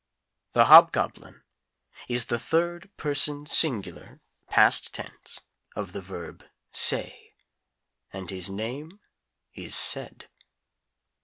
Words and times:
The 0.53 0.65
Hobgoblin 0.65 1.43
is 2.07 2.25
the 2.25 2.39
third 2.39 2.89
person 2.97 3.45
singular, 3.45 4.19
past 4.49 4.95
tense, 4.95 5.41
of 5.75 5.91
the 5.91 6.01
verb 6.01 6.43
"Say," 6.71 7.35
and 8.11 8.27
his 8.31 8.49
name 8.49 8.99
is 9.53 9.75
SAID. 9.75 10.27